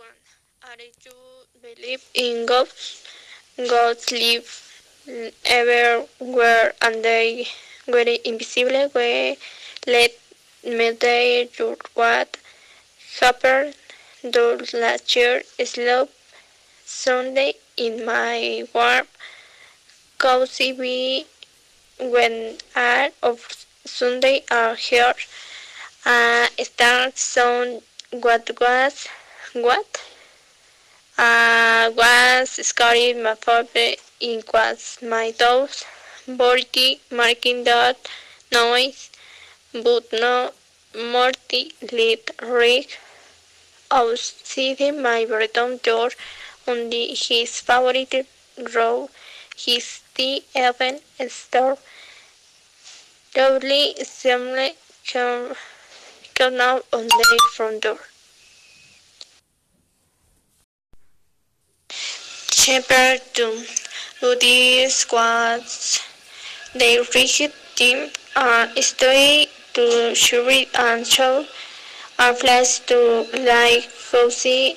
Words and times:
one. 0.00 0.20
Are 0.68 0.82
you 1.04 1.18
believe 1.60 2.04
in 2.14 2.46
God? 2.46 2.68
God 3.72 3.98
live 4.10 4.48
everywhere 5.44 6.72
and 6.80 7.04
they 7.04 7.46
were 7.86 8.16
invisible. 8.24 8.90
We 8.94 9.36
let 9.86 10.12
me 10.64 10.86
tell 10.94 11.46
you 11.58 11.76
what 11.92 12.38
happened 13.20 13.74
those 14.24 14.72
last 14.72 15.14
year. 15.16 15.42
Slow 15.64 16.08
Sunday 16.86 17.52
in 17.76 18.06
my 18.06 18.64
warm, 18.74 19.06
cozy 20.16 20.72
bed 20.72 22.10
when 22.10 22.56
all 22.74 23.10
of 23.22 23.38
Sunday 23.84 24.44
are 24.50 24.76
here. 24.76 25.14
Uh, 26.06 26.46
start 26.62 27.18
sound 27.18 27.82
what 28.12 28.50
was 28.58 29.06
what? 29.52 30.02
Uh, 31.18 31.90
was 31.96 32.50
scary 32.66 33.12
my 33.14 33.34
father 33.34 33.90
it 34.20 34.44
was 34.54 34.98
my 35.02 35.30
toes 35.32 35.84
body 36.26 37.00
marking 37.10 37.64
that 37.64 37.98
noise 38.52 39.10
but 39.72 40.04
no 40.12 40.50
morty 41.12 41.72
lit 41.92 42.30
rig 42.42 42.88
outside 43.90 44.94
my 45.08 45.24
bedroom 45.26 45.76
door 45.78 46.10
on 46.66 46.88
the, 46.90 47.08
his 47.08 47.60
favorite 47.60 48.26
row 48.74 49.08
his 49.56 50.00
tea 50.14 50.42
even 50.54 51.00
store. 51.28 51.76
Lovely 53.36 53.94
assembly 54.00 54.72
come, 55.12 55.54
come 56.34 56.60
out 56.60 56.86
on 56.92 57.06
the 57.06 57.40
front 57.54 57.82
door. 57.82 57.98
Chapter 62.62 63.16
2 63.32 63.64
Woody 64.20 64.86
squads. 64.90 65.98
They 66.74 66.98
rigid 67.14 67.54
team 67.74 68.10
uh, 68.36 68.68
are 68.76 68.82
story 68.82 69.46
to 69.72 70.14
shuri 70.14 70.68
and 70.74 71.06
show 71.06 71.46
are 72.18 72.34
flash 72.34 72.80
to 72.80 73.24
like 73.48 73.88
cozy 74.10 74.76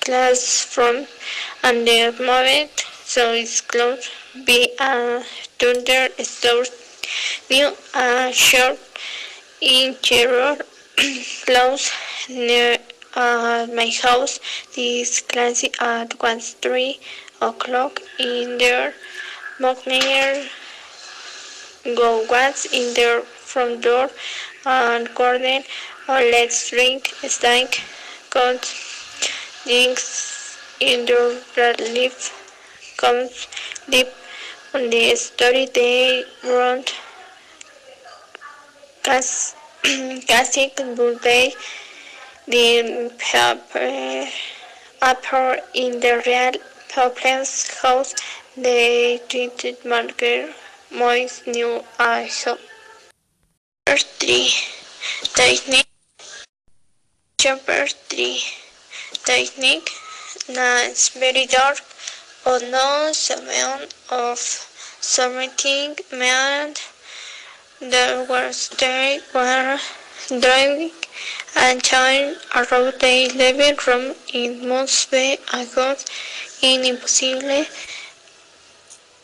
class 0.00 0.64
from 0.74 1.06
and 1.62 1.86
the 1.86 2.12
moment 2.18 2.84
so 3.04 3.32
it's 3.32 3.60
close 3.60 4.10
be 4.44 4.60
a 4.80 5.22
thunder 5.60 6.08
store 6.18 6.64
new 7.48 7.70
a 7.94 8.32
short 8.32 8.80
interior 9.62 10.56
close 11.46 11.92
near 12.28 12.73
uh, 13.16 13.66
my 13.74 13.90
house 14.02 14.40
this 14.74 15.20
classy 15.20 15.70
at 15.80 16.14
one 16.22 16.40
three 16.40 16.98
o'clock 17.40 18.00
in 18.18 18.58
their 18.58 18.94
morning 19.60 20.46
go 21.96 22.24
what's 22.28 22.64
in 22.80 22.94
their 22.94 23.20
front 23.20 23.82
door 23.82 24.10
and 24.66 25.14
garden 25.14 25.62
or 26.08 26.20
let's 26.36 26.70
drink 26.70 27.12
stank 27.36 27.82
got 28.30 28.72
drinks 29.64 30.58
in 30.80 31.06
their 31.06 31.74
relief 31.78 32.32
comes 32.96 33.46
deep 33.88 34.08
on 34.74 34.90
the 34.90 35.14
story. 35.14 35.66
They 35.72 36.24
wrote 36.44 36.92
classic 39.02 40.76
birthday 40.96 41.52
the 42.46 43.12
paper, 43.18 43.78
uh, 43.78 44.26
upper 45.02 45.58
in 45.74 46.00
the 46.00 46.22
real 46.26 46.52
people's 46.88 47.68
house 47.80 48.14
they 48.56 49.20
treated 49.28 49.84
marker 49.84 50.52
moist 50.90 51.46
new 51.46 51.82
I 51.98 52.30
hope. 52.44 52.60
Three 53.86 54.50
technique. 55.34 55.88
Chapter 57.40 57.86
three 58.08 58.40
technique. 59.24 59.90
Now 60.48 60.76
it's 60.84 61.08
very 61.08 61.46
dark. 61.46 61.80
But 62.44 62.62
no 62.70 63.10
sound 63.12 63.94
of 64.10 64.38
something. 64.38 65.96
Meant 66.12 66.82
there 67.80 68.24
was 68.24 68.68
they 68.78 69.20
were 69.34 69.78
driving 70.28 70.90
and 71.56 71.82
turning 71.82 72.36
around 72.54 72.94
the 73.00 73.30
living 73.36 73.76
room 73.86 74.14
in 74.32 74.68
must 74.68 75.10
be 75.10 75.38
a 75.52 75.66
god 75.74 75.98
in 76.62 76.84
impossible. 76.84 77.66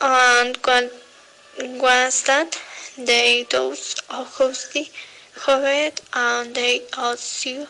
And 0.00 0.56
what 0.64 0.92
was 1.58 2.22
that? 2.24 2.60
They 2.98 3.44
those 3.50 3.94
hosty 4.10 4.90
hovered 5.44 6.00
and 6.12 6.54
they 6.54 6.82
also 6.96 7.66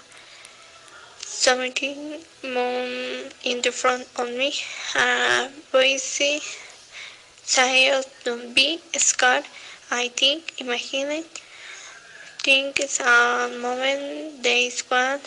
something 1.21 2.21
moon 2.43 3.31
in 3.45 3.63
the 3.63 3.73
front 3.73 4.09
of 4.17 4.29
me. 4.31 4.53
Voice 5.71 6.21
said 7.45 8.05
don't 8.25 8.55
be 8.55 8.81
scared. 8.97 9.45
I 9.91 10.09
think 10.09 10.61
imagine 10.61 11.25
think 12.45 12.81
it's 12.81 13.01
a 13.01 13.51
moment 13.61 14.43
they 14.43 14.69
squad 14.71 15.21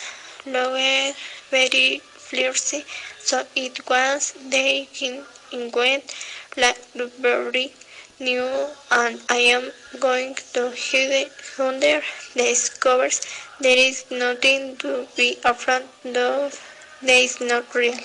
looked 0.44 1.16
very 1.50 2.00
flirty 2.26 2.84
so 3.18 3.44
it 3.54 3.80
was 3.88 4.34
they 4.50 4.88
in 5.00 5.24
went 5.74 6.14
like 6.56 6.78
very 7.20 7.72
new 8.18 8.68
and 8.90 9.20
I 9.28 9.40
am 9.56 9.70
going 10.00 10.34
to 10.54 10.72
hide 10.74 11.30
under 11.58 12.00
the 12.34 12.70
covers. 12.80 13.20
There 13.60 13.76
is 13.76 14.04
nothing 14.10 14.76
to 14.78 15.06
be 15.16 15.36
afraid 15.44 15.82
of. 16.04 16.60
There 17.02 17.22
is 17.22 17.40
not 17.40 17.74
real. 17.74 17.98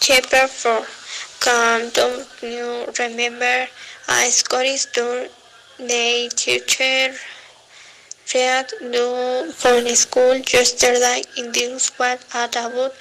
Chapter 0.00 0.46
4 0.48 0.86
Come, 1.40 1.90
don't 1.90 2.26
you 2.42 2.86
remember 2.98 3.68
a 4.08 4.30
Scottish 4.30 4.86
tour 4.86 5.28
the 5.88 6.30
teacher 6.34 7.14
read 8.34 8.68
do 8.92 9.52
from 9.52 9.86
school 9.94 10.36
yesterday 10.54 11.22
in 11.36 11.52
this 11.52 11.90
what 11.98 12.24
about 12.34 12.92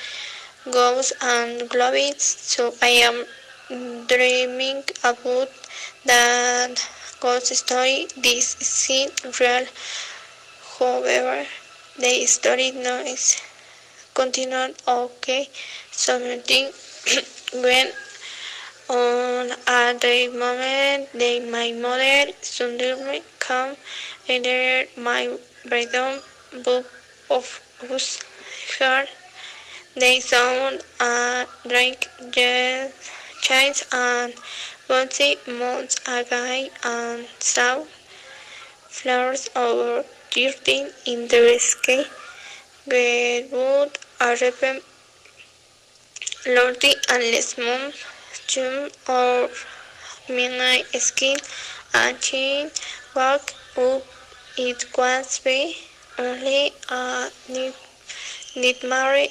ghosts 0.72 1.14
and 1.22 1.70
globes 1.70 2.24
so 2.24 2.74
I 2.82 2.94
am 3.10 3.26
dreaming 4.08 4.84
about 5.04 5.50
that 6.06 6.76
ghost 7.22 7.56
story. 7.56 8.08
This 8.18 8.46
isn't 8.90 9.40
real. 9.40 9.66
However 10.78 11.46
the 12.00 12.26
story 12.26 12.72
noise 12.72 13.40
continued 14.14 14.76
okay 14.88 15.50
something 15.92 16.72
went 17.64 17.94
on 19.00 19.52
at 19.68 20.02
the 20.02 20.28
moment 20.44 21.12
that 21.22 21.48
my 21.50 21.72
mother 21.72 22.32
suddenly 22.42 23.22
came 23.40 23.76
into 24.28 24.88
my 25.08 25.22
bedroom 25.70 26.20
book 26.66 26.86
of 27.30 27.48
us 27.90 28.08
her 28.80 29.06
they 29.96 30.20
sound 30.20 30.82
a 31.00 31.46
drink 31.68 32.08
just 32.32 33.12
changed 33.42 33.86
and 33.92 34.34
bouncy 34.88 35.32
months 35.60 35.98
ago 36.08 36.68
and 36.84 37.28
saw 37.40 37.84
flowers 38.88 39.50
over 39.56 40.06
dirty 40.32 40.88
in 41.06 41.28
the 41.28 41.58
sky. 41.60 42.06
Where 42.86 43.44
would 43.52 43.98
a 44.22 44.30
ribbon 44.42 44.80
lordy 46.46 46.94
and 47.10 47.44
small 47.44 47.92
June 48.48 48.90
or 49.08 49.50
midnight 50.30 50.86
skin 51.02 51.38
and 51.94 52.20
chin 52.20 52.72
walk 53.16 53.54
up 53.78 54.04
it 54.58 54.86
was 54.98 55.40
be 55.40 55.78
only 56.18 56.74
a 56.90 57.30
nightmare 58.56 59.28